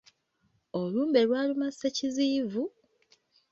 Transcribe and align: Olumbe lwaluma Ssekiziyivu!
Olumbe 0.79 1.21
lwaluma 1.27 1.67
Ssekiziyivu! 1.71 2.63